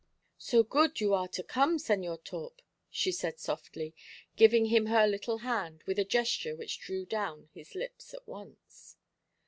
[0.39, 3.93] "So good you are to come, Señor Torp," she said softly,
[4.35, 8.97] giving him her little hand with a gesture which drew down his lips at once.